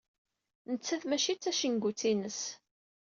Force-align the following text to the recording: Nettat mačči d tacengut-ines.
Nettat 0.71 1.03
mačči 1.07 1.33
d 1.35 1.39
tacengut-ines. 1.43 2.41